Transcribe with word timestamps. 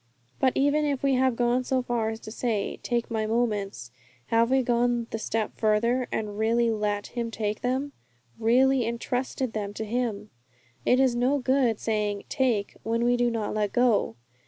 But 0.39 0.53
even 0.55 0.83
if 0.83 1.03
we 1.03 1.13
have 1.13 1.35
gone 1.35 1.63
so 1.63 1.83
far 1.83 2.09
as 2.09 2.19
to 2.21 2.31
say, 2.31 2.79
'Take 2.81 3.11
my 3.11 3.27
moments,' 3.27 3.91
have 4.29 4.49
we 4.49 4.63
gone 4.63 5.05
the 5.11 5.19
step 5.19 5.55
farther, 5.59 6.07
and 6.11 6.39
really 6.39 6.71
let 6.71 7.05
Him 7.15 7.29
take 7.29 7.61
them 7.61 7.91
really 8.39 8.83
entrusted 8.83 9.53
them 9.53 9.75
to 9.75 9.85
Him? 9.85 10.31
It 10.87 10.99
is 10.99 11.15
no 11.15 11.37
good 11.37 11.79
saying 11.79 12.23
'take,' 12.29 12.77
when 12.81 13.03
we 13.03 13.15
do 13.15 13.29
not 13.29 13.53
let 13.53 13.73
go. 13.73 14.15